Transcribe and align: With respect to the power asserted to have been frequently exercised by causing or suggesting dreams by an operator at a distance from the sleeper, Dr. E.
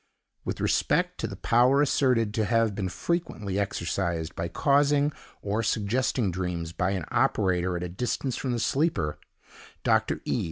With 0.43 0.59
respect 0.59 1.19
to 1.19 1.27
the 1.27 1.35
power 1.35 1.79
asserted 1.79 2.33
to 2.33 2.45
have 2.45 2.73
been 2.73 2.89
frequently 2.89 3.59
exercised 3.59 4.35
by 4.35 4.47
causing 4.47 5.11
or 5.43 5.61
suggesting 5.61 6.31
dreams 6.31 6.71
by 6.73 6.89
an 6.93 7.05
operator 7.11 7.77
at 7.77 7.83
a 7.83 7.89
distance 7.89 8.35
from 8.35 8.51
the 8.51 8.59
sleeper, 8.59 9.19
Dr. 9.83 10.19
E. 10.25 10.39